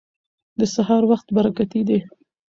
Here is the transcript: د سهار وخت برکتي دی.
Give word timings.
د 0.59 0.61
سهار 0.75 1.03
وخت 1.11 1.27
برکتي 1.37 1.81
دی. 1.87 1.99